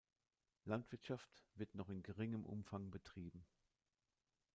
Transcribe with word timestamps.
Landwirtschaft 0.65 1.29
wird 1.53 1.75
noch 1.75 1.87
in 1.87 2.01
geringem 2.01 2.43
Umfang 2.43 2.89
betrieben. 2.89 3.45